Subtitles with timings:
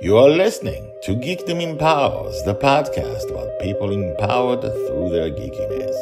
[0.00, 5.96] You are listening to Geekdom Empowers, the podcast about people empowered through their geekiness.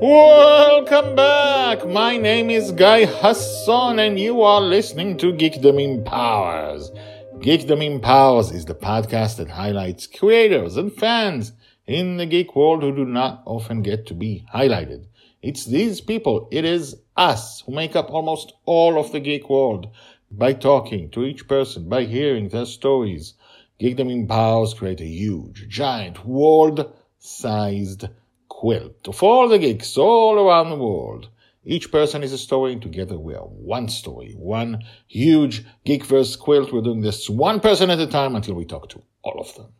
[0.00, 1.84] Welcome back!
[1.84, 6.92] My name is Guy Hassan, and you are listening to Geekdom Empowers.
[7.38, 11.54] Geekdom Empowers is the podcast that highlights creators and fans
[11.88, 15.06] in the geek world who do not often get to be highlighted.
[15.42, 19.88] It's these people, it is us, who make up almost all of the geek world.
[20.36, 23.34] By talking to each person, by hearing their stories,
[23.80, 28.08] Geekdom Empowers create a huge, giant, world-sized
[28.48, 31.28] quilt of all the geeks all around the world.
[31.64, 36.72] Each person is a story, and together we are one story, one huge Geekverse quilt.
[36.72, 39.72] We're doing this one person at a time until we talk to all of them.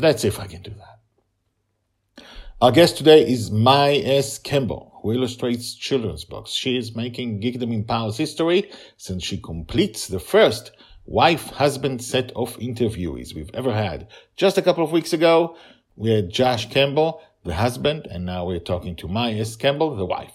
[0.00, 2.24] Let's see if I can do that.
[2.60, 4.38] Our guest today is Mai S.
[4.38, 6.50] Campbell, who illustrates children's books.
[6.50, 10.72] She is making Geekdom Empowers history since she completes the first
[11.04, 14.08] wife-husband set of interviewees we've ever had.
[14.34, 15.56] Just a couple of weeks ago,
[15.94, 19.54] we had Josh Campbell, the husband, and now we're talking to Mai S.
[19.54, 20.32] Campbell, the wife.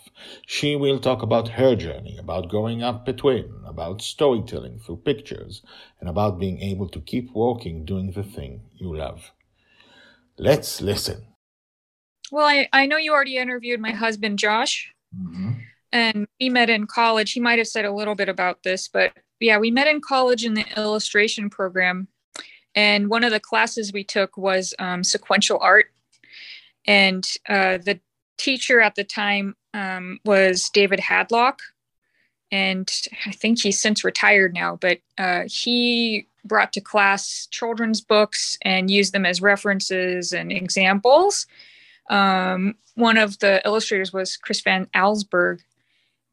[0.47, 5.61] She will talk about her journey, about growing up a twin, about storytelling through pictures,
[5.99, 9.31] and about being able to keep walking doing the thing you love.
[10.37, 11.30] Let's listen.
[12.31, 15.51] Well, I, I know you already interviewed my husband, Josh, Mm-hmm.
[15.91, 17.33] and we met in college.
[17.33, 20.45] He might have said a little bit about this, but yeah, we met in college
[20.45, 22.07] in the illustration program.
[22.75, 25.87] And one of the classes we took was um, sequential art.
[26.85, 27.99] And uh, the
[28.37, 31.59] teacher at the time um, was David Hadlock.
[32.51, 32.89] And
[33.25, 38.89] I think he's since retired now, but uh, he brought to class children's books and
[38.89, 41.47] used them as references and examples.
[42.09, 45.59] Um, one of the illustrators was Chris Van Allsburg.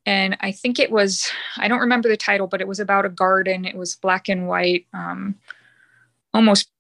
[0.07, 3.11] And I think it was, I don't remember the title, but it was about a
[3.11, 3.65] garden.
[3.65, 5.35] It was black and white, um,
[6.33, 6.71] almost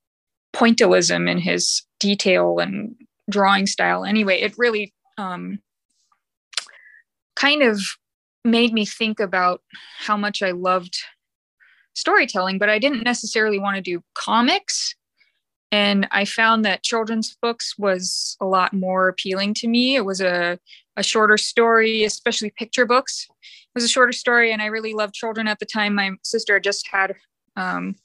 [0.54, 2.96] pointillism in his detail and
[3.28, 4.04] drawing style.
[4.04, 5.60] Anyway, it really um,
[7.36, 7.80] kind of
[8.44, 9.62] made me think about
[9.98, 10.96] how much I loved
[11.94, 14.94] storytelling, but I didn't necessarily want to do comics
[15.70, 19.96] and i found that children's books was a lot more appealing to me.
[19.96, 20.58] It was a,
[20.96, 23.26] a shorter story especially picture books.
[23.30, 25.94] It was a shorter story and i really loved children at the time.
[25.94, 27.14] My sister just had
[27.56, 27.96] um,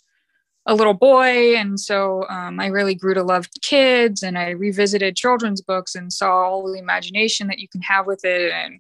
[0.66, 5.16] a little boy and so um, i really grew to love kids and i revisited
[5.16, 8.80] children's books and saw all the imagination that you can have with it and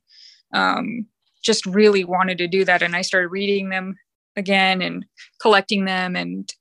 [0.53, 1.05] um,
[1.43, 2.81] just really wanted to do that.
[2.81, 3.95] And i started reading them
[4.35, 5.05] again and
[5.41, 6.51] collecting them and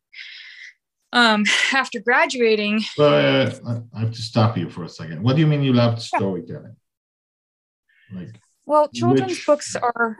[1.13, 5.23] um, after graduating, So uh, I have to stop you for a second.
[5.23, 6.77] What do you mean you loved storytelling?
[8.13, 10.17] Like, well, children's Which- books are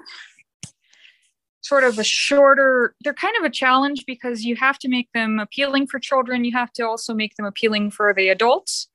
[1.63, 5.39] sort of a shorter, they're kind of a challenge because you have to make them
[5.39, 6.45] appealing for children.
[6.45, 8.89] You have to also make them appealing for the adults.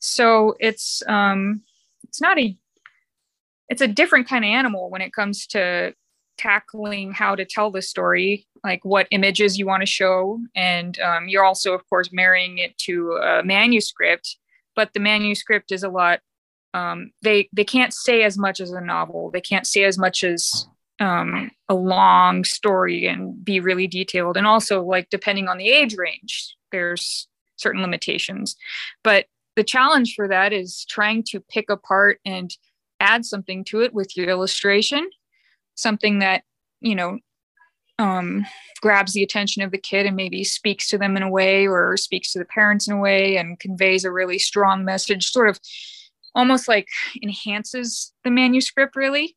[0.00, 1.62] So it's um
[2.04, 2.56] it's not a
[3.68, 5.94] it's a different kind of animal when it comes to
[6.38, 11.28] tackling how to tell the story like what images you want to show and um,
[11.28, 14.38] you're also of course marrying it to a manuscript
[14.76, 16.20] but the manuscript is a lot
[16.74, 19.30] um, they they can't say as much as a novel.
[19.30, 20.66] They can't say as much as
[21.00, 24.36] um, a long story and be really detailed.
[24.36, 28.56] And also like depending on the age range there's certain limitations.
[29.02, 29.26] But
[29.56, 32.54] the challenge for that is trying to pick apart and
[33.00, 35.08] add something to it with your illustration
[35.78, 36.42] something that
[36.80, 37.18] you know
[37.98, 38.44] um,
[38.80, 41.96] grabs the attention of the kid and maybe speaks to them in a way or
[41.96, 45.58] speaks to the parents in a way and conveys a really strong message sort of
[46.34, 46.86] almost like
[47.22, 49.36] enhances the manuscript really.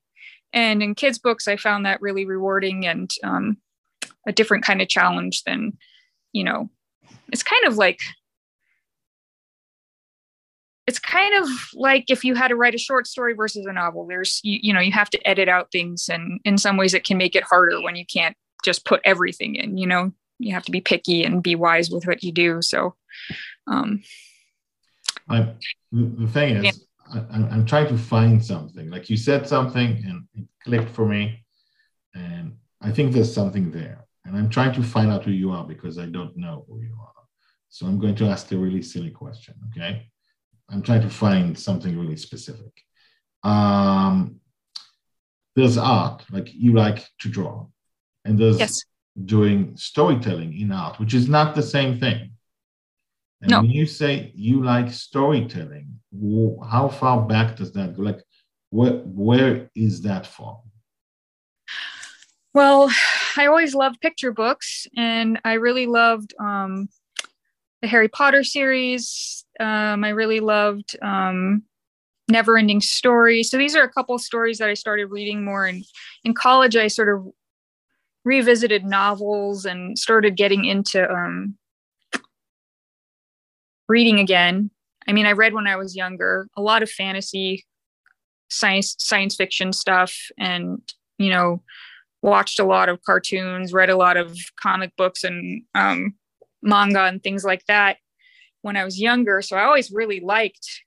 [0.53, 3.57] And in kids books i found that really rewarding and um,
[4.27, 5.77] a different kind of challenge than
[6.33, 6.69] you know
[7.31, 8.01] it's kind of like
[10.91, 14.05] it's kind of like if you had to write a short story versus a novel
[14.05, 17.05] there's you, you know you have to edit out things and in some ways it
[17.05, 18.35] can make it harder when you can't
[18.65, 22.05] just put everything in you know you have to be picky and be wise with
[22.05, 22.93] what you do so
[23.67, 24.03] um
[25.29, 25.53] I,
[25.91, 26.71] the thing is, Yeah.
[27.13, 28.89] I, I'm, I'm trying to find something.
[28.89, 31.45] Like you said something and it clicked for me.
[32.13, 34.05] And I think there's something there.
[34.25, 36.95] And I'm trying to find out who you are because I don't know who you
[36.99, 37.21] are.
[37.69, 39.55] So I'm going to ask a really silly question.
[39.69, 40.10] Okay.
[40.71, 42.71] I'm trying to find something really specific.
[43.43, 44.39] Um,
[45.55, 47.67] there's art, like you like to draw,
[48.25, 48.83] and there's yes
[49.25, 52.31] doing storytelling in art, which is not the same thing.
[53.41, 53.61] And No.
[53.61, 55.99] when you say you like storytelling,
[56.69, 58.03] how far back does that go?
[58.03, 58.21] Like,
[58.69, 60.57] where where is that from?
[62.53, 62.89] Well,
[63.37, 66.89] I always loved picture books, and I really loved um,
[67.81, 69.45] the Harry Potter series.
[69.61, 71.63] Um, I really loved um,
[72.27, 73.43] Never Ending Story.
[73.43, 75.65] So these are a couple stories that I started reading more.
[75.65, 75.85] And
[76.23, 77.27] in college, I sort of
[78.25, 81.57] revisited novels and started getting into um,
[83.87, 84.71] reading again.
[85.07, 87.65] I mean, I read when I was younger, a lot of fantasy,
[88.49, 90.81] science, science fiction stuff, and
[91.19, 91.61] you know,
[92.23, 96.15] watched a lot of cartoons, read a lot of comic books and um,
[96.63, 97.97] manga and things like that
[98.61, 99.41] when I was younger.
[99.41, 100.83] So I always really liked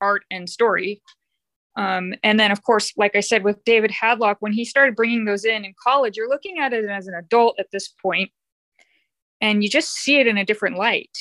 [0.00, 1.02] art and story.
[1.76, 5.24] Um, and then, of course, like I said, with David Hadlock, when he started bringing
[5.24, 8.30] those in in college, you're looking at it as an adult at this point,
[9.40, 11.16] and you just see it in a different light.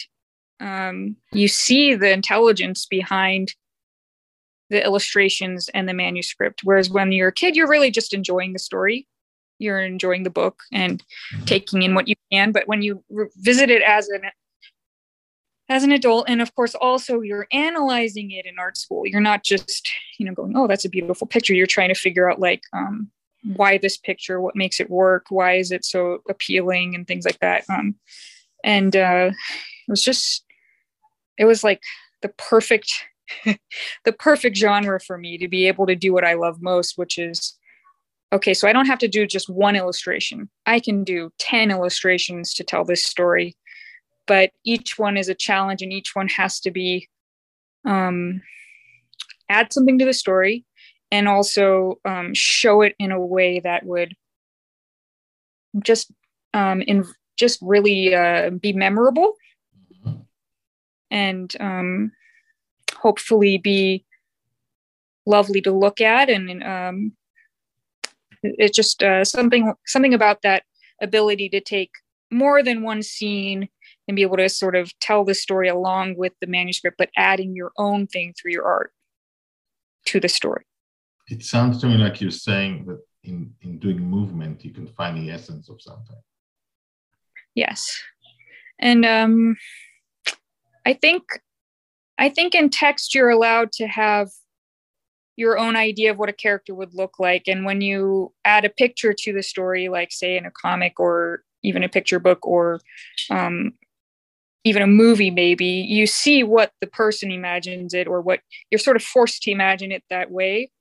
[0.59, 3.53] Um, you see the intelligence behind
[4.71, 6.61] the illustrations and the manuscript.
[6.63, 9.07] Whereas when you're a kid, you're really just enjoying the story
[9.59, 11.03] you're enjoying the book and
[11.45, 14.21] taking in what you can but when you re- visit it as an
[15.69, 19.05] as an adult and of course also you're analyzing it in art school.
[19.05, 21.53] You're not just you know going oh that's a beautiful picture.
[21.53, 23.09] You're trying to figure out like um,
[23.55, 27.39] why this picture what makes it work why is it so appealing and things like
[27.39, 27.63] that.
[27.69, 27.95] Um,
[28.63, 29.31] and uh,
[29.87, 30.45] it was just
[31.37, 31.81] it was like
[32.21, 32.91] the perfect
[34.05, 37.17] the perfect genre for me to be able to do what i love most which
[37.17, 37.57] is
[38.33, 40.49] okay, so I don't have to do just one illustration.
[40.65, 43.55] I can do 10 illustrations to tell this story,
[44.27, 47.07] but each one is a challenge and each one has to be
[47.85, 48.41] um,
[49.49, 50.65] add something to the story
[51.11, 54.13] and also um, show it in a way that would
[55.81, 56.11] just
[56.53, 57.05] um, in
[57.37, 59.33] just really uh, be memorable
[61.09, 62.11] and um,
[62.95, 64.03] hopefully be
[65.25, 67.11] lovely to look at and um,
[68.43, 70.63] it's just uh, something something about that
[71.01, 71.91] ability to take
[72.31, 73.69] more than one scene
[74.07, 77.55] and be able to sort of tell the story along with the manuscript, but adding
[77.55, 78.91] your own thing through your art
[80.05, 80.63] to the story.
[81.29, 85.17] It sounds to me like you're saying that in, in doing movement, you can find
[85.17, 86.15] the essence of something.
[87.53, 88.01] Yes.
[88.79, 89.57] And um,
[90.85, 91.23] I think
[92.17, 94.29] I think in text you're allowed to have
[95.35, 97.43] your own idea of what a character would look like.
[97.47, 101.43] And when you add a picture to the story, like say in a comic or
[101.63, 102.79] even a picture book or
[103.29, 103.73] um,
[104.63, 108.97] even a movie, maybe, you see what the person imagines it or what you're sort
[108.97, 110.71] of forced to imagine it that way.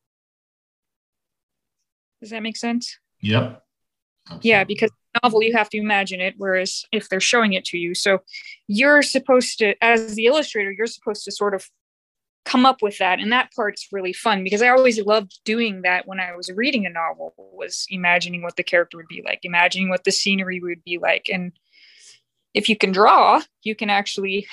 [2.21, 2.99] Does that make sense?
[3.21, 3.63] Yep.
[4.29, 4.51] Absolutely.
[4.51, 4.91] Yeah, because
[5.23, 8.19] novel you have to imagine it whereas if they're showing it to you so
[8.69, 11.69] you're supposed to as the illustrator you're supposed to sort of
[12.45, 16.07] come up with that and that part's really fun because i always loved doing that
[16.07, 19.89] when i was reading a novel was imagining what the character would be like imagining
[19.89, 21.53] what the scenery would be like and
[22.57, 24.47] if you can draw you can actually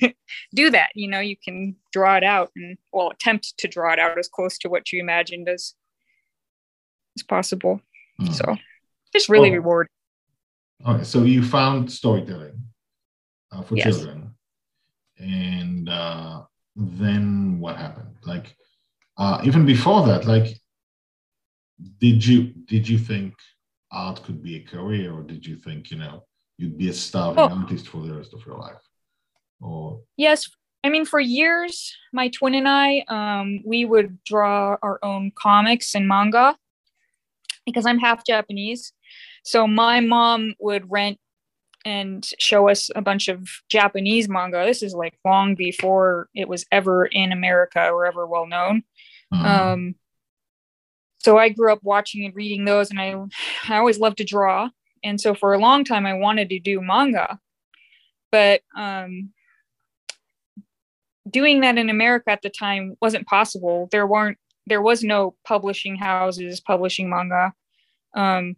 [0.54, 3.98] do that you know you can draw it out and well attempt to draw it
[3.98, 5.74] out as close to what you imagined as
[7.16, 7.80] as possible
[8.20, 8.32] mm.
[8.32, 8.56] so
[9.14, 9.54] it's really oh.
[9.54, 9.90] rewarding
[10.86, 12.58] okay so you found storytelling
[13.52, 13.86] uh, for yes.
[13.86, 14.34] children
[15.18, 16.42] and uh
[16.76, 18.14] then what happened?
[18.24, 18.56] Like
[19.16, 20.60] uh, even before that, like
[21.98, 23.34] did you did you think
[23.90, 26.24] art could be a career, or did you think you know
[26.56, 27.48] you'd be a starving oh.
[27.48, 28.82] artist for the rest of your life?
[29.60, 30.50] Or yes,
[30.82, 35.94] I mean for years, my twin and I, um, we would draw our own comics
[35.94, 36.56] and manga
[37.64, 38.92] because I'm half Japanese.
[39.42, 41.18] So my mom would rent
[41.84, 44.64] and show us a bunch of Japanese manga.
[44.64, 48.84] This is like long before it was ever in America or ever well known.
[49.32, 49.44] Mm-hmm.
[49.44, 49.94] Um,
[51.18, 53.14] so I grew up watching and reading those, and I
[53.68, 54.68] I always loved to draw.
[55.04, 57.38] And so for a long time, I wanted to do manga,
[58.32, 59.30] but um,
[61.30, 63.88] doing that in America at the time wasn't possible.
[63.92, 67.52] There weren't there was no publishing houses publishing manga.
[68.14, 68.56] Um,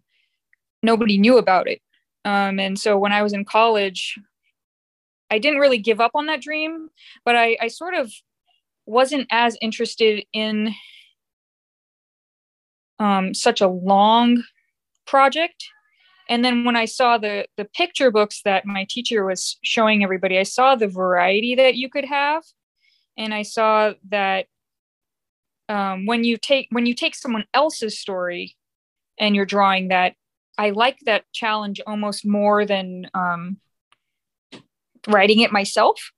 [0.83, 1.83] nobody knew about it
[2.27, 4.19] um, and so when I was in college,
[5.31, 6.89] I didn't really give up on that dream,
[7.25, 8.11] but I, I sort of
[8.85, 10.75] wasn't as interested in
[12.99, 14.43] um, such a long
[15.07, 15.69] project.
[16.29, 20.39] And then when I saw the the picture books that my teacher was showing everybody,
[20.39, 22.43] I saw the variety that you could have,
[23.17, 24.47] and I saw that
[25.69, 28.57] um, when you take when you take someone else's story
[29.19, 30.15] and you're drawing that
[30.59, 33.59] I like that challenge almost more than um,
[35.07, 36.13] writing it myself.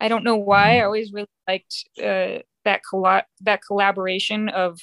[0.00, 0.78] I don't know why.
[0.78, 4.80] I always really liked uh, that colla- that collaboration of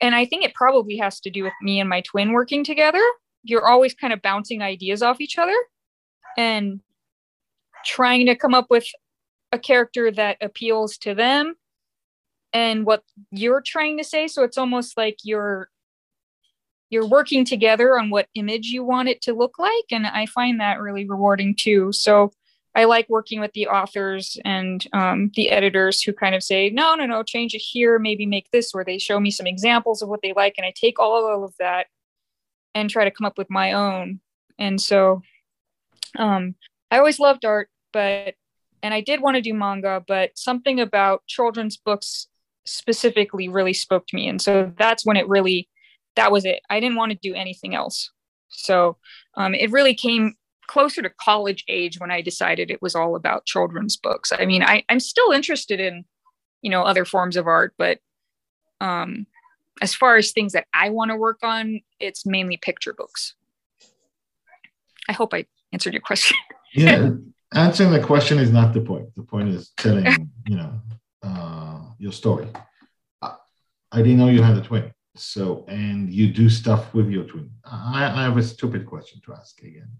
[0.00, 3.02] and I think it probably has to do with me and my twin working together.
[3.42, 5.54] You're always kind of bouncing ideas off each other
[6.36, 6.80] and
[7.84, 8.86] trying to come up with
[9.52, 11.54] a character that appeals to them
[12.52, 14.28] and what you're trying to say.
[14.28, 15.68] So it's almost like you're
[16.90, 19.84] you're working together on what image you want it to look like.
[19.92, 21.92] And i find that really rewarding too.
[21.92, 22.32] So
[22.74, 26.94] i like working with the authors and um, the editors who kind of say no
[26.94, 30.08] no no change it here maybe make this or they show me some examples of
[30.08, 31.86] what they like and i take all of that
[32.74, 34.20] and try to come up with my own.
[34.58, 35.22] And so
[36.16, 36.54] um,
[36.90, 38.34] i always loved art but
[38.82, 42.26] and i did want to do manga but something about children's books
[42.64, 44.28] specifically really spoke to me.
[44.28, 45.68] And so that's when it really
[46.16, 46.60] that was it.
[46.68, 48.10] I didn't want to do anything else.
[48.48, 48.96] So
[49.36, 50.34] um, it really came
[50.70, 54.62] closer to college age when i decided it was all about children's books i mean
[54.62, 56.04] I, i'm still interested in
[56.62, 57.98] you know other forms of art but
[58.80, 59.26] um,
[59.82, 63.34] as far as things that i want to work on it's mainly picture books
[65.08, 66.36] i hope i answered your question
[66.72, 67.10] yeah
[67.54, 70.06] answering the question is not the point the point is telling
[70.46, 70.72] you know
[71.22, 72.48] uh, your story.
[73.22, 73.34] I,
[73.92, 74.92] I didn't know you had a twin.
[75.16, 77.50] So, and you do stuff with your twin.
[77.64, 79.90] I, I have a stupid question to ask again.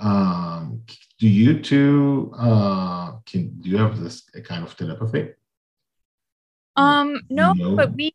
[0.00, 0.82] Um,
[1.18, 5.34] do you two uh, can do you have this a kind of telepathy?
[6.76, 8.14] Um, no, no, but we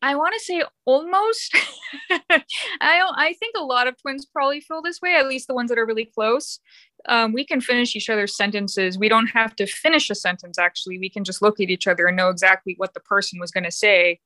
[0.00, 1.56] I want to say almost.
[2.20, 2.38] I
[2.80, 5.78] I think a lot of twins probably feel this way, at least the ones that
[5.78, 6.60] are really close.
[7.08, 8.98] Um, we can finish each other's sentences.
[8.98, 10.58] We don't have to finish a sentence.
[10.58, 13.50] Actually, we can just look at each other and know exactly what the person was
[13.50, 14.20] going to say.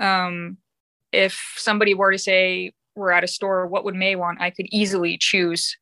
[0.00, 0.58] Um,
[1.12, 3.66] if somebody were to say, "We're at a store.
[3.66, 5.76] What would May want?" I could easily choose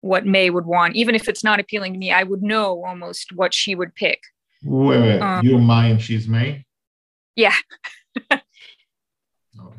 [0.00, 2.12] what May would want, even if it's not appealing to me.
[2.12, 4.20] I would know almost what she would pick.
[4.64, 5.20] Wait, wait.
[5.20, 6.64] Um, you're May and she's May.
[7.34, 7.54] Yeah.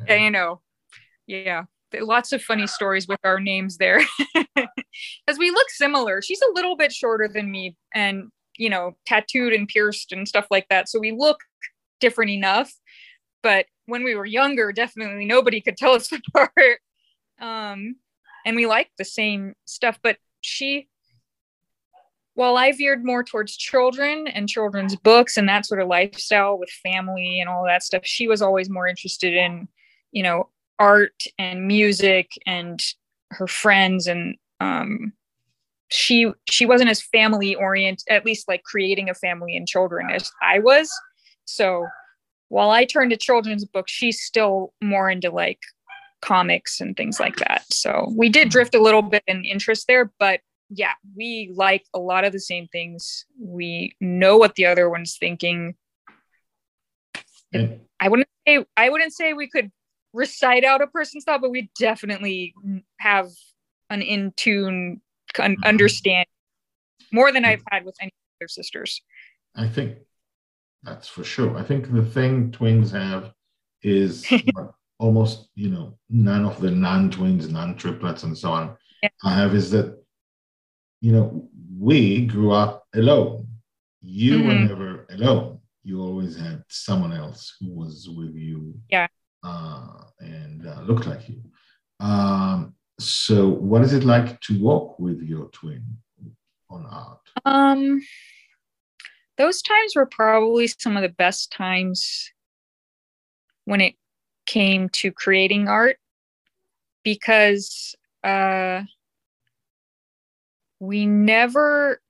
[0.02, 0.24] okay.
[0.24, 0.60] You know,
[1.28, 1.66] yeah,
[2.00, 4.00] lots of funny stories with our names there
[4.34, 6.20] because we look similar.
[6.20, 10.46] She's a little bit shorter than me and, you know, tattooed and pierced and stuff
[10.50, 10.88] like that.
[10.88, 11.38] So we look
[12.00, 12.72] different enough.
[13.42, 16.80] But when we were younger, definitely nobody could tell us apart.
[17.40, 17.96] Um,
[18.46, 19.98] and we liked the same stuff.
[20.02, 20.88] But she,
[22.34, 26.70] while I veered more towards children and children's books and that sort of lifestyle with
[26.70, 29.68] family and all that stuff, she was always more interested in,
[30.12, 30.48] you know,
[30.78, 32.80] art and music and
[33.30, 35.12] her friends and um,
[35.88, 40.30] she she wasn't as family oriented, at least like creating a family and children as
[40.42, 40.90] I was.
[41.44, 41.86] So
[42.54, 45.58] while I turn to children's books, she's still more into like
[46.22, 47.64] comics and things like that.
[47.72, 50.38] So we did drift a little bit in interest there, but
[50.70, 53.26] yeah, we like a lot of the same things.
[53.40, 55.74] We know what the other one's thinking.
[57.52, 59.72] I wouldn't say I wouldn't say we could
[60.12, 62.54] recite out a person's thought, but we definitely
[63.00, 63.30] have
[63.90, 65.00] an in tune
[65.34, 65.64] mm-hmm.
[65.64, 66.26] understand
[67.12, 69.02] more than I've had with any other sisters.
[69.56, 69.98] I think
[70.84, 71.56] that's for sure.
[71.56, 73.32] I think the thing twins have
[73.82, 74.30] is
[74.98, 79.08] almost, you know, none of the non twins, non triplets, and so on yeah.
[79.22, 80.04] I have is that
[81.04, 81.46] you know,
[81.78, 83.46] we grew up alone.
[84.00, 84.48] You mm-hmm.
[84.48, 85.58] were never alone.
[85.82, 88.74] You always had someone else who was with you.
[88.88, 89.08] Yeah.
[89.42, 91.42] Uh, and uh, looked like you.
[92.00, 95.84] Um, so, what is it like to walk with your twin
[96.70, 97.20] on art?
[97.44, 98.00] Um,
[99.36, 102.30] those times were probably some of the best times
[103.64, 103.94] when it
[104.46, 105.96] came to creating art
[107.02, 108.82] because uh,
[110.80, 112.00] we never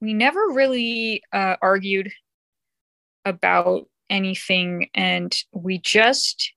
[0.00, 2.12] we never really uh, argued
[3.24, 6.52] about anything and we just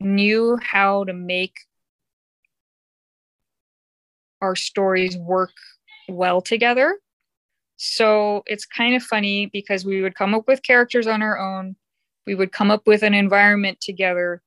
[0.00, 1.54] knew how to make
[4.40, 5.52] our stories work
[6.08, 6.98] well together
[7.84, 11.76] so it's kind of funny because we would come up with characters on our own
[12.26, 14.42] we would come up with an environment together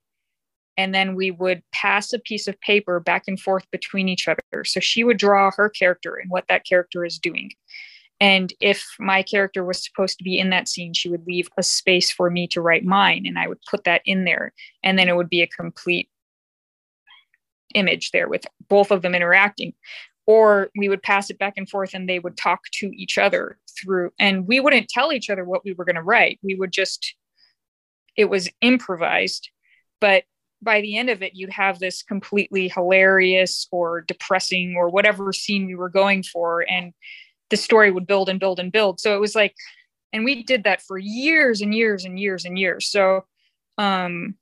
[0.78, 4.64] and then we would pass a piece of paper back and forth between each other.
[4.66, 7.52] So she would draw her character and what that character is doing.
[8.20, 11.64] And if my character was supposed to be in that scene, she would leave a
[11.64, 14.54] space for me to write mine, and I would put that in there.
[14.84, 16.10] And then it would be a complete
[17.74, 19.74] image there with both of them interacting.
[20.28, 23.60] Or we would pass it back and forth, and they would talk to each other
[23.80, 26.40] through, and we wouldn't tell each other what we were going to write.
[26.42, 27.16] We would just,
[28.16, 29.50] it was improvised.
[30.02, 30.24] But
[30.62, 35.68] by the end of it, you'd have this completely hilarious or depressing or whatever scene
[35.68, 36.66] we were going for.
[36.68, 36.94] And
[37.52, 39.00] the story would build and build and build.
[39.00, 39.54] So it was like
[40.16, 43.26] and we did that for years and years and years and years so
[43.78, 44.36] um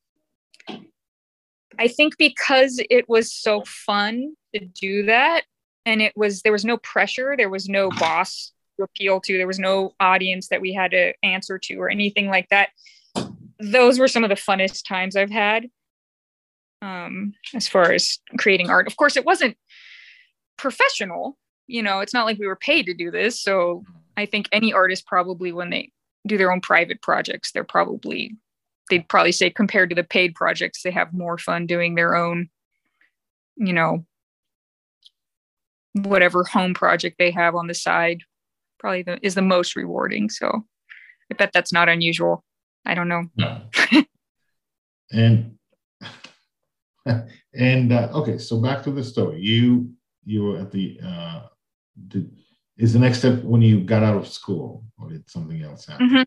[1.80, 5.44] i think because it was so fun to do that
[5.86, 9.48] and it was there was no pressure there was no boss to appeal to there
[9.48, 12.70] was no audience that we had to answer to or anything like that.
[13.60, 15.68] Those were some of the funnest times i've had
[16.82, 18.88] um as far as creating art.
[18.88, 19.58] Of course it wasn't
[20.58, 21.38] professional
[21.68, 23.84] you know it's not like we were paid to do this so
[24.18, 25.92] i think any artist probably when they
[26.28, 28.38] do their own private projects they're probably
[28.90, 32.50] they'd probably say compared to the paid projects they have more fun doing their own
[33.56, 34.06] you know
[35.94, 38.22] whatever home project they have on the side
[38.80, 40.30] probably the, is the most rewarding.
[40.30, 40.66] So
[41.32, 42.44] i bet that's not unusual.
[42.86, 43.24] I don't know.
[43.38, 43.62] No.
[45.12, 45.56] and
[47.54, 49.40] and uh, okay so back to the story.
[49.42, 49.92] You
[50.26, 51.42] you were at the uh
[52.08, 52.32] did
[52.78, 56.10] is the next step when you got out of school or did something else happen?
[56.10, 56.24] Mm-hmm.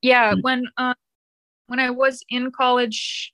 [0.00, 0.94] yeah when uh,
[1.66, 3.32] when i was in college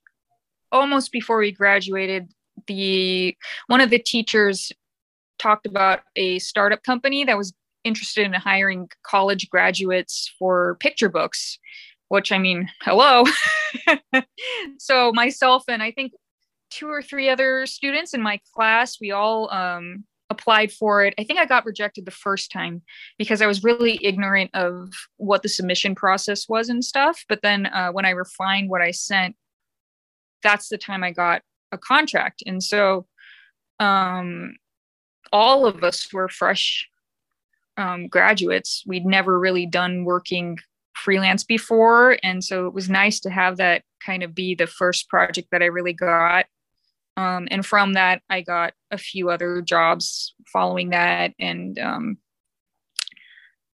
[0.71, 2.29] almost before we graduated
[2.67, 3.37] the
[3.67, 4.71] one of the teachers
[5.43, 11.59] talked about a startup company that was interested in hiring college graduates for picture books
[12.07, 13.25] which i mean hello
[14.79, 16.13] so myself and i think
[16.71, 21.13] two or three other students in my class we all um, applied for it.
[21.19, 22.81] I think I got rejected the first time
[23.17, 27.23] because I was really ignorant of what the submission process was and stuff.
[27.29, 29.35] But then uh, when I refined what I sent,
[30.41, 32.43] that's the time I got a contract.
[32.45, 33.05] And so
[33.79, 34.55] um,
[35.33, 36.87] all of us were fresh
[37.75, 38.83] um, graduates.
[38.87, 40.59] We'd never really done working
[40.95, 42.17] freelance before.
[42.23, 45.61] And so it was nice to have that kind of be the first project that
[45.61, 46.45] I really got
[47.15, 52.17] um, and from that, I got a few other jobs following that, and um,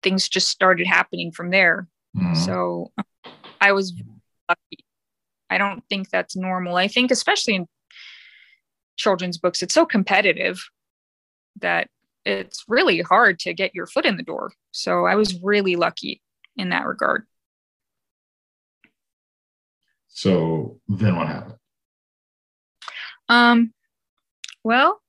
[0.02, 1.88] things just started happening from there.
[2.16, 2.34] Mm-hmm.
[2.34, 2.92] So
[3.60, 3.92] I was
[4.48, 4.84] lucky.
[5.50, 6.76] I don't think that's normal.
[6.76, 7.66] I think, especially in
[8.96, 10.64] children's books, it's so competitive
[11.60, 11.88] that
[12.24, 14.52] it's really hard to get your foot in the door.
[14.72, 16.22] So I was really lucky
[16.56, 17.26] in that regard.
[20.08, 21.56] So then what happened?
[23.28, 23.72] Um,
[24.62, 25.00] well,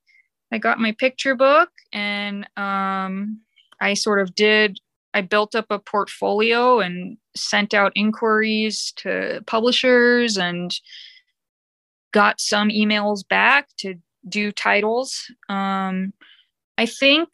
[0.51, 3.41] I got my picture book and um,
[3.79, 4.79] I sort of did,
[5.13, 10.73] I built up a portfolio and sent out inquiries to publishers and
[12.11, 13.95] got some emails back to
[14.27, 15.29] do titles.
[15.49, 16.13] Um,
[16.77, 17.29] I think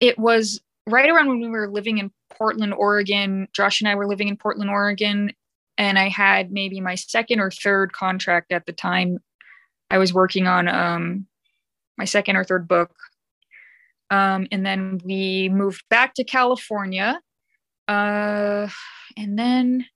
[0.00, 3.48] it was right around when we were living in Portland, Oregon.
[3.52, 5.32] Josh and I were living in Portland, Oregon,
[5.78, 9.18] and I had maybe my second or third contract at the time.
[9.90, 11.26] I was working on um,
[11.96, 12.94] my second or third book.
[14.10, 17.20] Um, and then we moved back to California.
[17.88, 18.68] Uh,
[19.16, 19.86] and then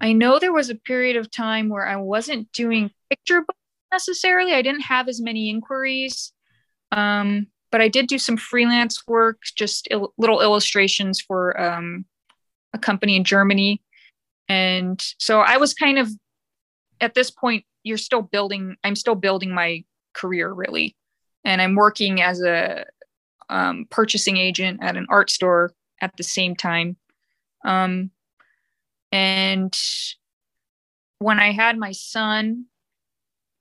[0.00, 3.63] I know there was a period of time where I wasn't doing picture books
[3.94, 4.52] necessarily.
[4.52, 6.32] I didn't have as many inquiries.
[6.90, 12.04] Um, but I did do some freelance work, just il- little illustrations for um,
[12.72, 13.82] a company in Germany.
[14.48, 16.08] And so I was kind of
[17.00, 20.96] at this point, you're still building, I'm still building my career really.
[21.44, 22.84] And I'm working as a
[23.48, 26.96] um, purchasing agent at an art store at the same time.
[27.64, 28.10] Um,
[29.10, 29.76] and
[31.18, 32.66] when I had my son,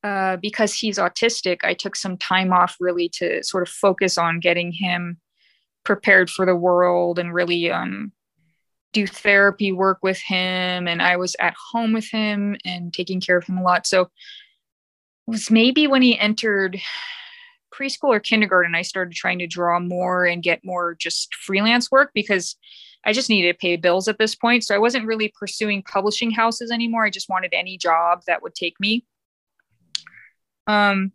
[0.04, 4.40] uh, because he's autistic, I took some time off really to sort of focus on
[4.40, 5.18] getting him
[5.84, 8.12] prepared for the world and really um,
[8.94, 13.38] do therapy work with him and I was at home with him and taking care
[13.38, 13.88] of him a lot.
[13.88, 14.10] So it
[15.26, 16.80] was maybe when he entered
[17.74, 22.12] preschool or kindergarten, I started trying to draw more and get more just freelance work
[22.14, 22.56] because
[23.06, 24.64] I just needed to pay bills at this point.
[24.64, 27.06] So I wasn't really pursuing publishing houses anymore.
[27.06, 29.06] I just wanted any job that would take me.
[30.68, 31.12] Um,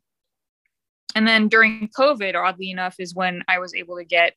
[1.15, 4.35] and then during COVID, oddly enough, is when I was able to get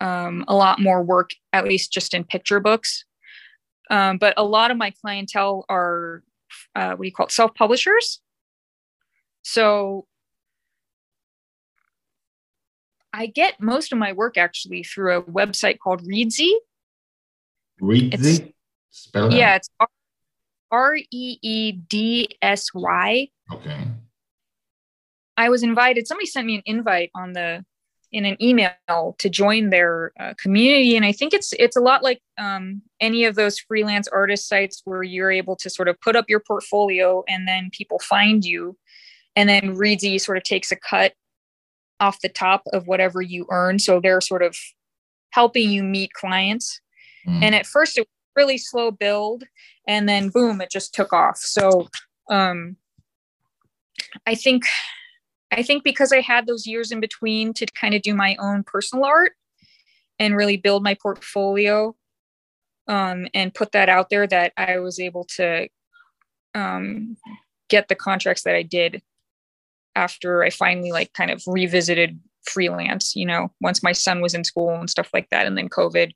[0.00, 3.04] um, a lot more work, at least just in picture books.
[3.90, 6.22] Um, but a lot of my clientele are
[6.74, 8.20] uh, what do you call it, self publishers.
[9.42, 10.06] So
[13.12, 16.52] I get most of my work actually through a website called Reedsy.
[17.80, 18.54] Reedsy?
[18.90, 19.88] Spell Yeah, it's R
[21.10, 23.28] E E D S Y.
[23.52, 23.84] Okay.
[25.36, 27.64] I was invited, somebody sent me an invite on the
[28.12, 32.02] in an email to join their uh, community and i think it's it's a lot
[32.02, 36.14] like um, any of those freelance artist sites where you're able to sort of put
[36.14, 38.76] up your portfolio and then people find you
[39.36, 41.14] and then reedsy sort of takes a cut
[42.00, 43.78] off the top of whatever you earn.
[43.78, 44.56] So they're sort of
[45.30, 46.80] helping you meet clients.
[47.26, 47.42] Mm.
[47.42, 49.44] And at first, it was really slow build,
[49.86, 51.38] and then boom, it just took off.
[51.38, 51.88] So
[52.30, 52.76] um,
[54.26, 54.64] I think
[55.52, 58.64] I think because I had those years in between to kind of do my own
[58.64, 59.32] personal art
[60.18, 61.94] and really build my portfolio
[62.88, 65.68] um, and put that out there, that I was able to
[66.54, 67.16] um,
[67.68, 69.02] get the contracts that I did
[69.94, 74.44] after I finally like kind of revisited freelance, you know, once my son was in
[74.44, 75.46] school and stuff like that.
[75.46, 76.12] And then COVID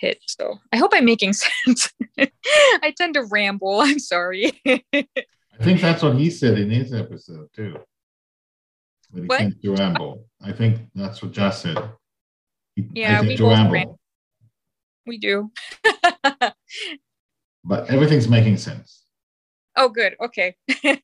[0.00, 0.18] hit.
[0.26, 1.32] So I hope I'm making
[1.66, 1.92] sense.
[2.18, 3.80] I tend to ramble.
[3.80, 4.52] I'm sorry.
[4.66, 7.76] I think that's what he said in his episode too.
[9.12, 9.38] That he what?
[9.38, 10.26] tends to ramble.
[10.42, 11.78] I think that's what Josh said.
[12.76, 13.72] He, yeah, we both ramble.
[13.72, 14.00] ramble.
[15.06, 15.50] We do.
[17.64, 19.04] but everything's making sense.
[19.76, 20.14] Oh, good.
[20.20, 20.56] Okay.
[20.82, 21.00] do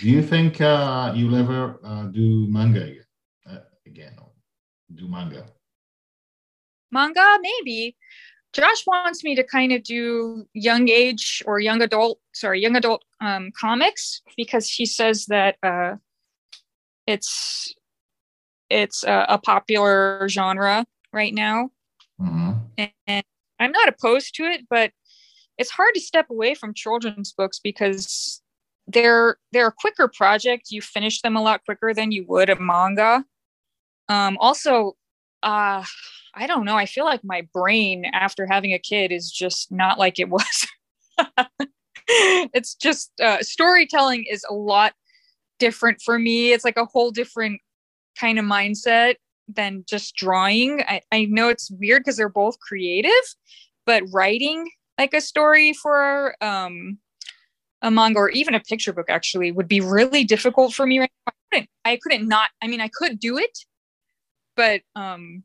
[0.00, 3.04] you think uh, you'll ever uh, do manga again?
[3.48, 4.16] Uh, again,
[4.94, 5.46] do manga?
[6.90, 7.96] Manga, maybe.
[8.52, 13.04] Josh wants me to kind of do young age or young adult, sorry, young adult
[13.20, 15.96] um, comics because he says that uh,
[17.06, 17.74] it's
[18.70, 21.70] it's a, a, popular genre right now,
[22.20, 22.52] mm-hmm.
[22.78, 23.24] and, and
[23.60, 24.90] I'm not opposed to it, but
[25.58, 28.42] it's hard to step away from children's books because
[28.86, 30.70] they're they're a quicker project.
[30.70, 33.24] You finish them a lot quicker than you would a manga.
[34.08, 34.96] Um, also,
[35.42, 35.84] uh,
[36.36, 36.76] I don't know.
[36.76, 40.66] I feel like my brain after having a kid is just not like it was.
[42.08, 44.92] it's just uh, storytelling is a lot
[45.58, 46.52] different for me.
[46.52, 47.60] It's like a whole different
[48.18, 49.14] kind of mindset
[49.48, 50.82] than just drawing.
[50.86, 53.12] I, I know it's weird because they're both creative,
[53.86, 54.68] but writing
[54.98, 56.98] like a story for um,
[57.82, 61.10] a manga or even a picture book actually would be really difficult for me right
[61.26, 61.32] now.
[61.32, 63.58] I couldn't, I couldn't not, I mean, I could do it,
[64.56, 65.44] but um,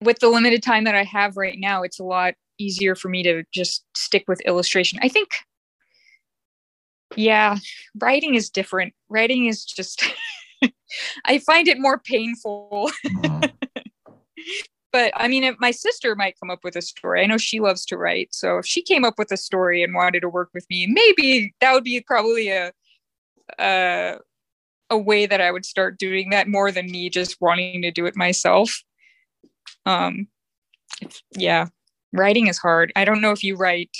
[0.00, 3.22] with the limited time that I have right now, it's a lot easier for me
[3.22, 4.98] to just stick with illustration.
[5.02, 5.28] I think,
[7.16, 7.56] yeah,
[8.00, 8.94] writing is different.
[9.08, 10.04] Writing is just,
[11.24, 12.90] I find it more painful.
[14.92, 17.22] But I mean, my sister might come up with a story.
[17.22, 18.28] I know she loves to write.
[18.32, 21.54] So if she came up with a story and wanted to work with me, maybe
[21.60, 22.72] that would be probably a,
[23.58, 24.16] a,
[24.88, 28.06] a way that I would start doing that more than me just wanting to do
[28.06, 28.82] it myself.
[29.86, 30.28] Um,
[31.36, 31.66] yeah,
[32.12, 32.92] writing is hard.
[32.96, 33.96] I don't know if you write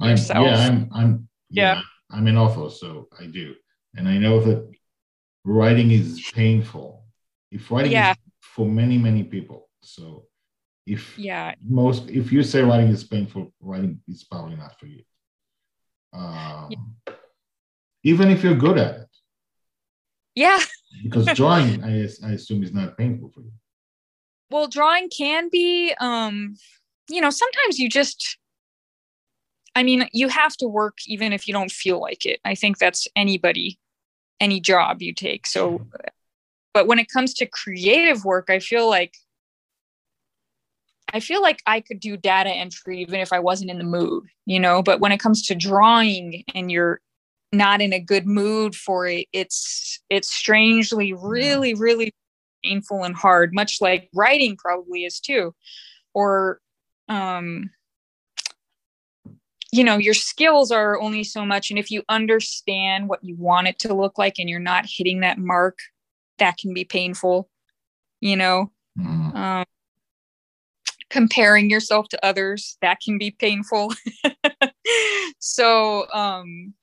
[0.00, 0.46] I'm, yourself.
[0.46, 1.80] Yeah, I'm, I'm, yeah, yeah,
[2.10, 3.54] I'm an author, so I do.
[3.96, 4.70] And I know that
[5.44, 7.04] writing is painful.
[7.50, 8.12] If writing yeah.
[8.12, 10.24] is for many, many people, so
[10.86, 15.02] if yeah, most if you say writing is painful, writing is probably not for you.
[16.12, 17.14] Um, yeah.
[18.04, 19.08] Even if you're good at it.
[20.34, 20.60] Yeah.
[21.02, 23.52] because drawing, I, I assume, is not painful for you.
[24.50, 26.56] Well, drawing can be, um,
[27.08, 28.38] you know, sometimes you just,
[29.74, 32.40] I mean, you have to work even if you don't feel like it.
[32.44, 33.78] I think that's anybody,
[34.40, 35.46] any job you take.
[35.46, 35.86] So,
[36.72, 39.14] but when it comes to creative work, I feel like
[41.12, 44.24] I feel like I could do data entry even if I wasn't in the mood,
[44.44, 47.00] you know, but when it comes to drawing and you're
[47.50, 52.12] not in a good mood for it, it's it's strangely really really
[52.68, 55.54] painful and hard, much like writing probably is too.
[56.14, 56.60] Or
[57.08, 57.70] um
[59.70, 63.68] you know, your skills are only so much and if you understand what you want
[63.68, 65.78] it to look like and you're not hitting that mark,
[66.38, 67.48] that can be painful,
[68.20, 68.70] you know.
[68.98, 69.34] Mm.
[69.34, 69.64] Um
[71.10, 73.92] comparing yourself to others that can be painful
[75.38, 76.74] so um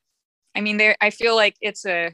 [0.55, 2.11] i mean there i feel like it's a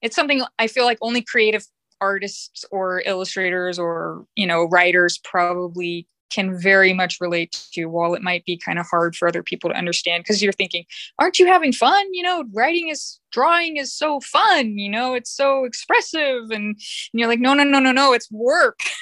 [0.00, 1.66] it's something i feel like only creative
[2.02, 8.22] artists or illustrators or you know writers probably can very much relate to while it
[8.22, 10.84] might be kind of hard for other people to understand because you're thinking
[11.18, 15.30] aren't you having fun you know writing is drawing is so fun you know it's
[15.30, 16.76] so expressive and, and
[17.12, 18.80] you're like no no no no no it's work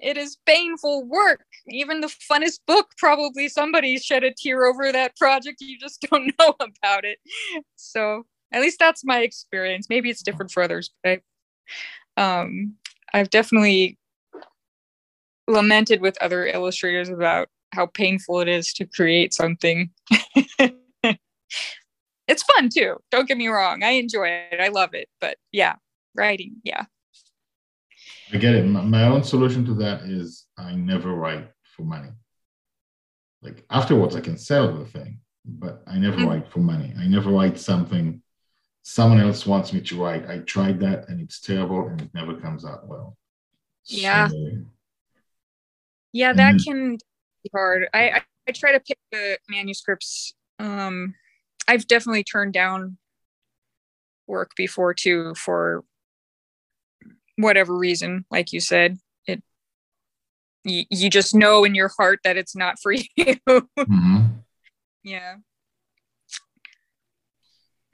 [0.00, 1.44] it is painful work.
[1.68, 5.60] Even the funnest book, probably somebody shed a tear over that project.
[5.60, 7.18] You just don't know about it.
[7.76, 9.88] So at least that's my experience.
[9.90, 11.20] Maybe it's different for others, but I,
[12.16, 12.74] um,
[13.12, 13.98] I've definitely
[15.46, 19.90] lamented with other illustrators about how painful it is to create something.
[22.28, 22.96] it's fun too.
[23.10, 23.82] Don't get me wrong.
[23.82, 24.60] I enjoy it.
[24.60, 25.08] I love it.
[25.20, 25.76] But yeah,
[26.14, 26.84] writing, yeah.
[28.32, 28.64] I get it.
[28.64, 32.10] My, own solution to that is I never write for money.
[33.40, 36.26] Like afterwards, I can sell the thing, but I never mm-hmm.
[36.26, 36.92] write for money.
[36.98, 38.22] I never write something
[38.88, 40.26] someone else wants me to write.
[40.30, 43.18] I tried that and it's terrible and it never comes out well.
[43.84, 44.28] Yeah.
[44.28, 44.52] So,
[46.14, 46.96] yeah, that then, can
[47.44, 47.86] be hard.
[47.92, 50.32] I, I, I try to pick the manuscripts.
[50.58, 51.14] Um,
[51.68, 52.96] I've definitely turned down
[54.26, 55.84] work before too for
[57.36, 58.96] whatever reason, like you said.
[59.26, 59.42] It
[60.64, 63.04] you, you just know in your heart that it's not for you.
[63.14, 64.24] mm-hmm.
[65.02, 65.36] Yeah.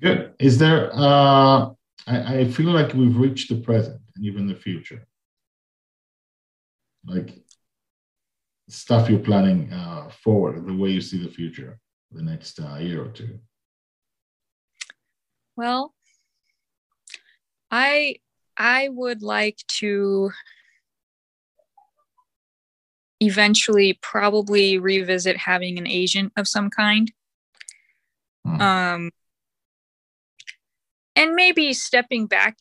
[0.00, 0.34] Good.
[0.38, 1.70] Is there, uh,
[2.06, 5.06] I, I feel like we've reached the present and even the future.
[7.06, 7.44] Like
[8.68, 11.78] stuff you're planning uh, forward, the way you see the future,
[12.10, 13.38] the next uh, year or two.
[15.56, 15.94] Well,
[17.70, 18.16] I
[18.56, 20.30] I would like to
[23.20, 27.12] eventually probably revisit having an agent of some kind.
[28.44, 28.60] Hmm.
[28.60, 29.10] Um,
[31.16, 32.56] and maybe stepping back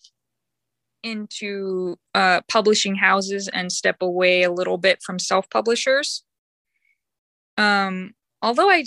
[1.04, 6.24] into uh, publishing houses and step away a little bit from self publishers.
[7.58, 8.86] Um, although I,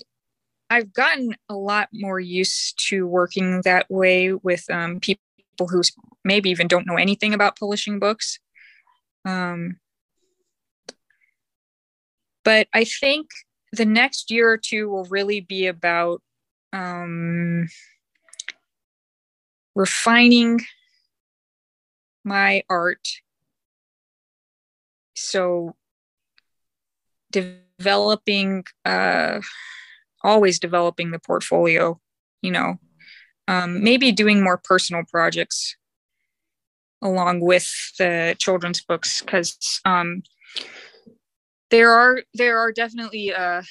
[0.70, 5.20] I've gotten a lot more used to working that way with um, people
[5.59, 5.83] who
[6.24, 8.38] maybe even don't know anything about publishing books.
[9.24, 9.79] Um,
[12.44, 13.29] but I think
[13.72, 16.22] the next year or two will really be about
[16.72, 17.66] um,
[19.76, 20.60] refining
[22.24, 23.06] my art.
[25.14, 25.76] So
[27.30, 29.40] developing, uh,
[30.24, 32.00] always developing the portfolio,
[32.42, 32.80] you know,
[33.46, 35.76] um, maybe doing more personal projects
[37.02, 40.22] along with the children's books because um,
[41.70, 43.62] there are there are definitely uh,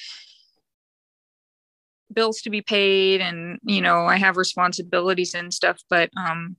[2.15, 6.55] bills to be paid and you know i have responsibilities and stuff but um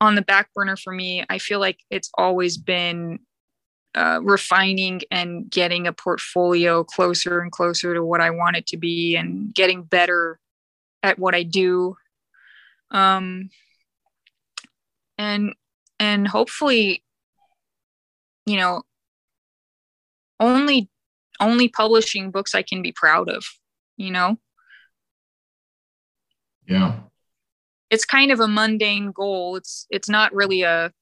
[0.00, 3.18] on the back burner for me i feel like it's always been
[3.94, 8.78] uh, refining and getting a portfolio closer and closer to what i want it to
[8.78, 10.40] be and getting better
[11.02, 11.94] at what i do.
[12.90, 13.50] Um
[15.18, 15.54] and
[15.98, 17.04] and hopefully
[18.46, 18.82] you know
[20.40, 20.88] only
[21.40, 23.44] only publishing books i can be proud of
[23.96, 24.38] you know?
[26.66, 27.00] Yeah.
[27.90, 29.56] It's kind of a mundane goal.
[29.56, 30.92] It's it's not really a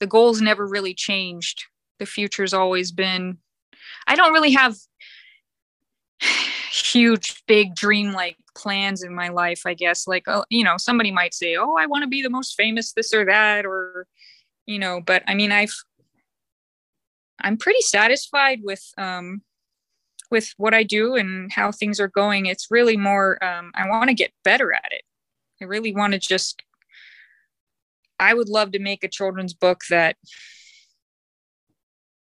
[0.00, 1.64] the goal's never really changed.
[1.98, 3.38] The future's always been
[4.06, 4.76] I don't really have
[6.70, 11.10] huge big dream like plans in my life i guess like oh you know somebody
[11.10, 14.06] might say oh i want to be the most famous this or that or
[14.66, 15.74] you know but i mean i've
[17.42, 19.42] i'm pretty satisfied with um
[20.30, 22.46] with what I do and how things are going.
[22.46, 25.02] It's really more, um, I want to get better at it.
[25.60, 26.62] I really want to just,
[28.18, 30.16] I would love to make a children's book that,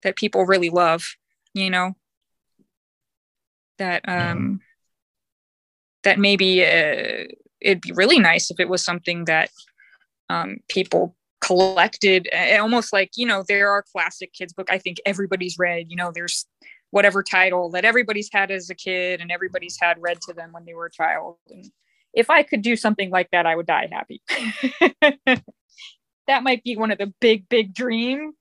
[0.03, 1.15] that people really love,
[1.53, 1.95] you know,
[3.77, 4.61] that, um,
[6.03, 7.25] that maybe uh,
[7.61, 9.49] it'd be really nice if it was something that
[10.29, 15.59] um, people collected almost like you know there are classic kids book i think everybody's
[15.59, 16.45] read you know there's
[16.93, 20.63] whatever title that everybody's had as a kid and everybody's had read to them when
[20.63, 21.37] they were a child.
[21.49, 21.65] And
[22.13, 24.21] if I could do something like that, I would die happy.
[26.27, 28.33] that might be one of the big, big dream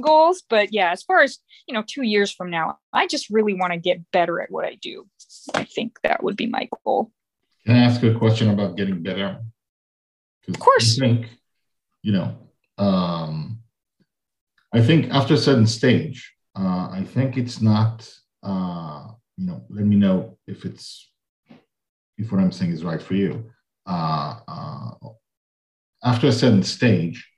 [0.00, 0.42] goals.
[0.48, 3.74] But yeah, as far as, you know, two years from now, I just really want
[3.74, 5.06] to get better at what I do.
[5.52, 7.12] I think that would be my goal.
[7.66, 9.38] Can I ask you a question about getting better?
[10.48, 10.98] Of course.
[10.98, 11.26] I think,
[12.02, 12.38] you know,
[12.78, 13.58] um,
[14.72, 18.10] I think after a certain stage, uh, I think it's not,
[18.42, 21.10] uh, you know, let me know if it's,
[22.16, 23.50] if what I'm saying is right for you.
[23.86, 24.90] Uh, uh,
[26.02, 27.28] after a certain stage,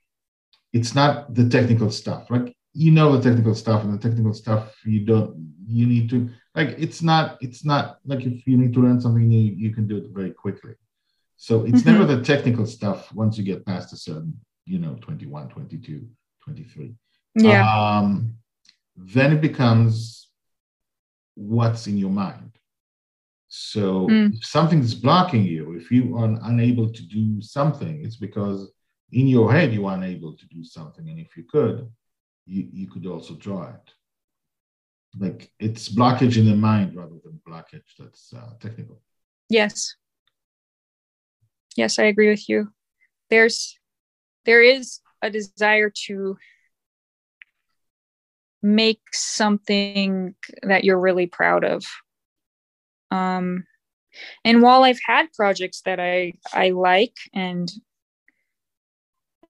[0.73, 2.29] it's not the technical stuff.
[2.29, 5.53] Like you know the technical stuff, and the technical stuff you don't.
[5.67, 6.75] You need to like.
[6.77, 7.37] It's not.
[7.41, 10.31] It's not like if you need to learn something new, you can do it very
[10.31, 10.73] quickly.
[11.37, 11.91] So it's mm-hmm.
[11.91, 16.07] never the technical stuff once you get past a certain, you know, 21, 22,
[16.43, 16.93] 23.
[17.35, 17.97] Yeah.
[17.99, 18.35] Um,
[18.95, 20.29] then it becomes
[21.35, 22.51] what's in your mind.
[23.47, 24.33] So mm.
[24.33, 28.71] if something's blocking you, if you are unable to do something, it's because
[29.11, 31.09] in your head you are unable to do something.
[31.09, 31.89] And if you could,
[32.45, 33.91] you, you could also draw it.
[35.19, 39.01] Like it's blockage in the mind rather than blockage that's uh, technical.
[39.49, 39.95] Yes.
[41.75, 42.69] Yes, I agree with you.
[43.29, 43.77] There's
[44.45, 46.37] there is a desire to
[48.61, 51.85] make something that you're really proud of.
[53.09, 53.65] Um,
[54.43, 57.71] and while I've had projects that I I like and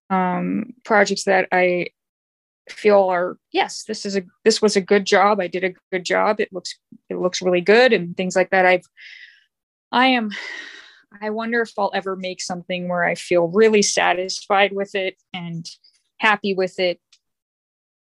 [0.09, 1.87] um, projects that I
[2.69, 5.39] feel are yes this is a this was a good job.
[5.39, 6.39] I did a good job.
[6.39, 6.77] It looks
[7.09, 8.65] it looks really good and things like that.
[8.65, 8.85] I've
[9.91, 10.31] I am
[11.21, 15.65] I wonder if I'll ever make something where I feel really satisfied with it and
[16.17, 16.99] happy with it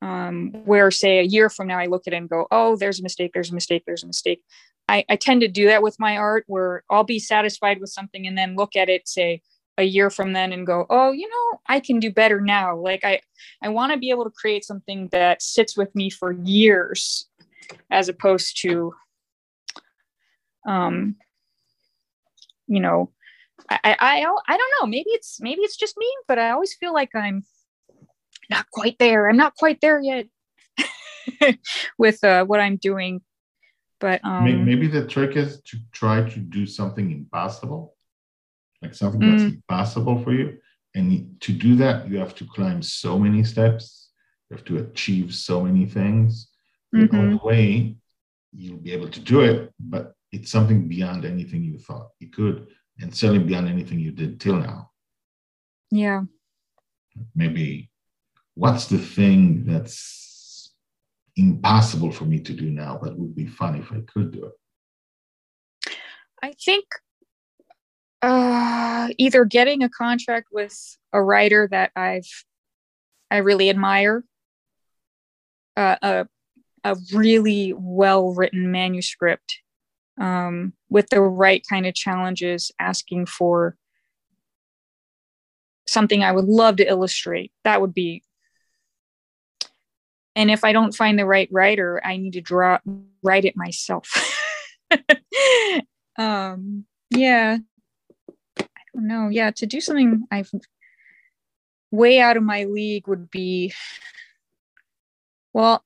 [0.04, 3.00] um, where say a year from now I look at it and go, oh, there's
[3.00, 4.44] a mistake, there's a mistake, there's a mistake.
[4.90, 8.28] I, I tend to do that with my art where I'll be satisfied with something
[8.28, 9.42] and then look at it, say
[9.78, 12.76] a year from then and go, oh, you know, I can do better now.
[12.76, 13.22] Like I,
[13.62, 17.30] I want to be able to create something that sits with me for years
[17.90, 18.94] as opposed to,
[20.68, 21.16] um,
[22.68, 23.10] you know,
[23.70, 26.94] I, I, I, don't know, maybe it's, maybe it's just me, but I always feel
[26.94, 27.46] like I'm,
[28.50, 29.30] not quite there.
[29.30, 30.28] I'm not quite there yet
[31.98, 33.22] with uh, what I'm doing.
[34.00, 37.96] But um, maybe the trick is to try to do something impossible,
[38.82, 39.32] like something mm.
[39.32, 40.58] that's impossible for you.
[40.94, 44.10] And to do that, you have to climb so many steps.
[44.50, 46.50] You have to achieve so many things.
[46.94, 47.18] Mm-hmm.
[47.18, 47.96] On the way,
[48.52, 52.68] you'll be able to do it, but it's something beyond anything you thought you could,
[53.00, 54.92] and certainly beyond anything you did till now.
[55.90, 56.24] Yeah.
[57.36, 57.90] Maybe
[58.56, 60.74] what's the thing that's
[61.36, 65.94] impossible for me to do now, but would be fun if I could do it?
[66.42, 66.86] I think
[68.22, 72.30] uh, either getting a contract with a writer that I've
[73.32, 74.24] I really admire,
[75.76, 76.28] uh, a
[76.84, 79.62] a really well written manuscript
[80.20, 83.76] um, with the right kind of challenges, asking for
[85.88, 87.52] something I would love to illustrate.
[87.64, 88.24] That would be
[90.36, 92.78] and if i don't find the right writer i need to draw
[93.24, 94.10] write it myself.
[96.16, 97.58] Um yeah.
[98.60, 99.30] I don't know.
[99.30, 100.52] Yeah to do something i've
[101.90, 103.74] way out of my league would be
[105.54, 105.84] well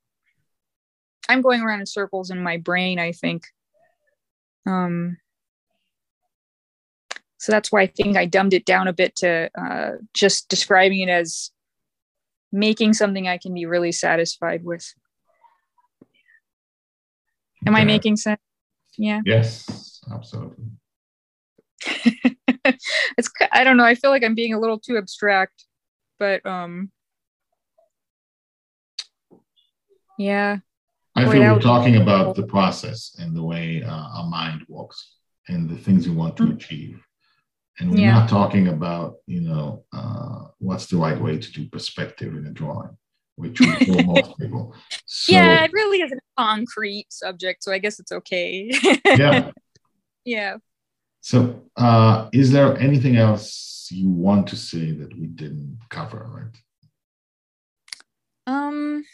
[1.30, 3.46] i'm going around in circles in my brain i think.
[4.66, 5.18] Um
[7.38, 11.00] so that's why i think i dumbed it down a bit to uh, just describing
[11.00, 11.52] it as
[12.52, 14.94] making something I can be really satisfied with.
[17.66, 18.40] Am I making sense?
[18.98, 19.22] Yeah.
[19.26, 20.66] Yes, absolutely.
[23.18, 23.86] it's I don't know.
[23.86, 25.66] I feel like I'm being a little too abstract,
[26.20, 26.92] but um
[30.18, 30.58] yeah.
[31.16, 35.16] I Boy, feel we're talking about the process and the way uh, our mind works
[35.48, 36.54] and the things we want to mm-hmm.
[36.54, 37.07] achieve
[37.80, 38.14] and we're yeah.
[38.14, 42.52] not talking about you know uh, what's the right way to do perspective in a
[42.52, 42.96] drawing
[43.36, 44.74] which we for most people.
[45.06, 48.72] So, yeah it really is a concrete subject so i guess it's okay.
[49.06, 49.52] Yeah.
[50.26, 50.58] Yeah.
[51.22, 56.58] So uh, is there anything else you want to say that we didn't cover right?
[58.46, 59.06] Um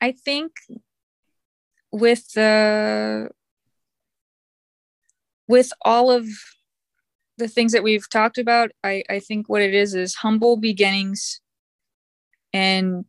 [0.00, 0.52] i think
[1.92, 3.30] with the
[5.50, 6.28] with all of
[7.38, 11.40] the things that we've talked about, I, I think what it is is humble beginnings
[12.52, 13.04] and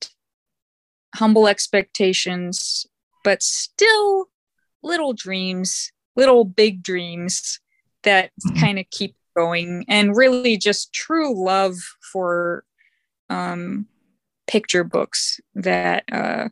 [1.14, 2.88] humble expectations,
[3.24, 4.26] but still
[4.82, 7.60] little dreams, little big dreams
[8.04, 8.60] that mm-hmm.
[8.60, 11.76] kind of keep going, and really just true love
[12.12, 12.64] for
[13.30, 13.86] um,
[14.48, 15.40] picture books.
[15.54, 16.50] That uh,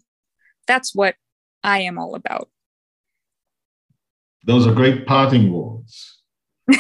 [0.68, 1.16] that's what
[1.64, 2.48] I am all about.
[4.46, 6.22] Those are great parting words.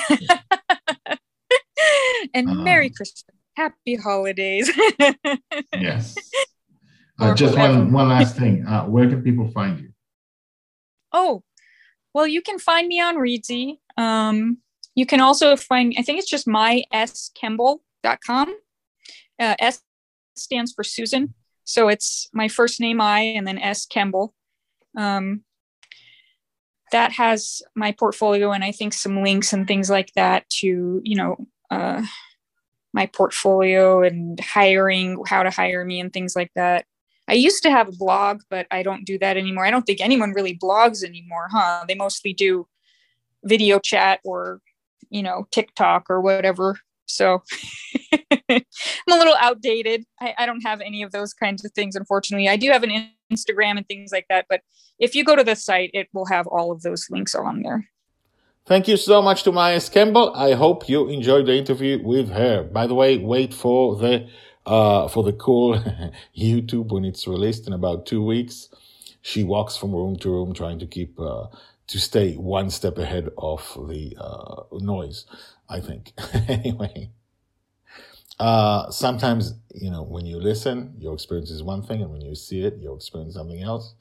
[2.33, 3.25] and um, Merry Christmas.
[3.55, 4.71] Happy holidays.
[5.73, 6.15] yes.
[7.19, 8.65] Uh, just one, one last thing.
[8.65, 9.89] Uh, where can people find you?
[11.11, 11.43] Oh,
[12.13, 13.79] well, you can find me on Reedsy.
[13.97, 14.59] Um,
[14.95, 18.55] you can also find, I think it's just maiskemble.com.
[19.39, 19.81] Uh, S
[20.35, 21.35] stands for Susan.
[21.65, 24.33] So it's my first name, I, and then S Kemble.
[24.97, 25.43] Um,
[26.91, 31.15] that has my portfolio and I think some links and things like that to, you
[31.15, 31.37] know,
[31.69, 32.03] uh,
[32.93, 36.85] my portfolio and hiring, how to hire me and things like that.
[37.27, 39.65] I used to have a blog, but I don't do that anymore.
[39.65, 41.85] I don't think anyone really blogs anymore, huh?
[41.87, 42.67] They mostly do
[43.43, 44.61] video chat or,
[45.09, 46.79] you know, TikTok or whatever.
[47.09, 47.43] So
[48.49, 48.61] I'm
[49.09, 50.05] a little outdated.
[50.19, 52.47] I, I, don't have any of those kinds of things, unfortunately.
[52.47, 54.61] I do have an Instagram and things like that, but
[54.99, 57.89] if you go to the site, it will have all of those links on there.
[58.65, 60.33] Thank you so much to Mai Kemble.
[60.35, 62.63] I hope you enjoyed the interview with her.
[62.63, 64.29] By the way, wait for the
[64.65, 65.73] uh, for the cool
[66.37, 68.69] YouTube when it's released in about two weeks.
[69.21, 71.47] She walks from room to room trying to keep uh,
[71.87, 75.25] to stay one step ahead of the uh, noise,
[75.69, 76.13] I think.
[76.47, 77.11] anyway.
[78.39, 82.35] Uh, sometimes, you know, when you listen, your experience is one thing, and when you
[82.35, 83.95] see it, you'll experience something else.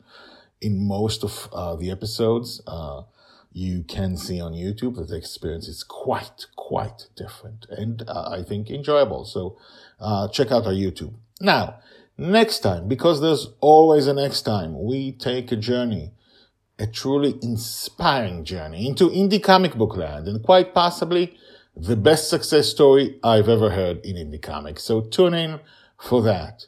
[0.61, 3.03] In most of uh, the episodes, uh,
[3.53, 8.43] you can see on YouTube that the experience is quite, quite different and uh, I
[8.43, 9.25] think enjoyable.
[9.25, 9.59] So
[10.01, 11.15] uh, check out our YouTube.
[11.41, 11.81] Now,
[12.17, 16.13] next time, because there's always a next time, we take a journey,
[16.79, 21.37] a truly inspiring journey into indie comic book land and quite possibly
[21.81, 24.83] the best success story I've ever heard in indie comics.
[24.83, 25.61] So tune in
[25.97, 26.67] for that.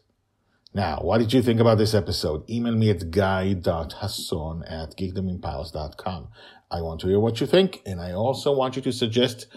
[0.72, 2.48] Now, what did you think about this episode?
[2.48, 6.28] Email me at guy.hasson at geekdomempowers.com.
[6.70, 9.48] I want to hear what you think, and I also want you to suggest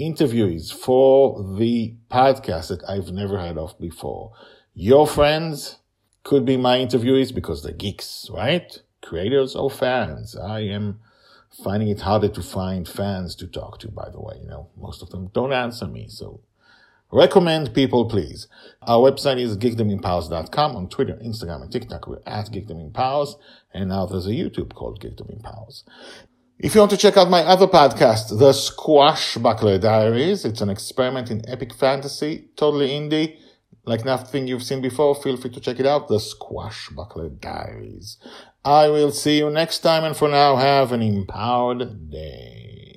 [0.00, 4.32] interviewees for the podcast that I've never heard of before.
[4.74, 5.80] Your friends
[6.24, 8.80] could be my interviewees because they're geeks, right?
[9.02, 10.34] Creators or fans.
[10.34, 11.00] I am
[11.62, 14.38] finding it harder to find fans to talk to, by the way.
[14.42, 16.40] You know, most of them don't answer me, so
[17.10, 18.48] recommend people, please.
[18.82, 20.76] Our website is geekdomempowers.com.
[20.76, 23.34] On Twitter, Instagram, and TikTok, we're at geekdomempowers.
[23.74, 25.84] And now there's a YouTube called Geekdomempowers.
[26.58, 31.30] If you want to check out my other podcast, The Squashbuckler Diaries, it's an experiment
[31.30, 33.36] in epic fantasy, totally indie,
[33.84, 38.18] like nothing you've seen before, feel free to check it out, The Squashbuckler Diaries.
[38.64, 42.91] I will see you next time, and for now, have an empowered day.